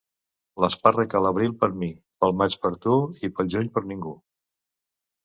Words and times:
L'espàrrec 0.63 1.11
a 1.19 1.19
l'abril 1.25 1.53
per 1.63 1.69
mi, 1.81 1.89
pel 2.25 2.33
maig 2.39 2.55
per 2.63 2.71
tu 2.87 2.97
i 3.29 3.29
pel 3.41 3.53
juny 3.57 3.71
per 3.77 3.85
ningú. 3.93 4.15